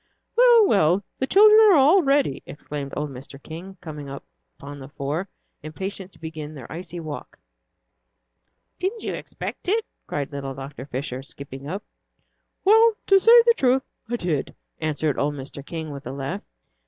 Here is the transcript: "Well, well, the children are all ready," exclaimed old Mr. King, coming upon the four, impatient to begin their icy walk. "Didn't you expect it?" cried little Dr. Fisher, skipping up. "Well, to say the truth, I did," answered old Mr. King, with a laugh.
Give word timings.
"Well, 0.35 0.65
well, 0.65 1.03
the 1.19 1.27
children 1.27 1.59
are 1.69 1.75
all 1.75 2.01
ready," 2.01 2.41
exclaimed 2.47 2.91
old 2.97 3.11
Mr. 3.11 3.39
King, 3.39 3.77
coming 3.81 4.09
upon 4.09 4.79
the 4.79 4.87
four, 4.89 5.27
impatient 5.61 6.11
to 6.13 6.19
begin 6.19 6.55
their 6.55 6.65
icy 6.71 6.99
walk. 6.99 7.37
"Didn't 8.79 9.03
you 9.03 9.13
expect 9.13 9.69
it?" 9.69 9.85
cried 10.07 10.31
little 10.31 10.55
Dr. 10.55 10.87
Fisher, 10.87 11.21
skipping 11.21 11.67
up. 11.69 11.83
"Well, 12.65 12.93
to 13.05 13.19
say 13.19 13.43
the 13.45 13.53
truth, 13.55 13.83
I 14.09 14.15
did," 14.15 14.55
answered 14.79 15.19
old 15.19 15.35
Mr. 15.35 15.63
King, 15.63 15.91
with 15.91 16.07
a 16.07 16.11
laugh. 16.13 16.41